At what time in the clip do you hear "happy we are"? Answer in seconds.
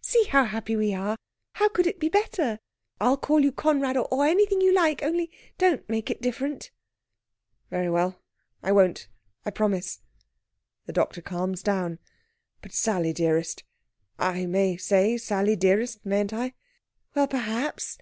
0.44-1.18